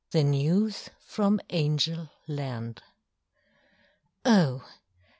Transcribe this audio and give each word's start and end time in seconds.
THE 0.09 0.23
NEWS 0.23 0.89
FROM 0.99 1.39
ANGEL 1.51 2.09
LAND 2.27 2.81
Oh! 4.25 4.65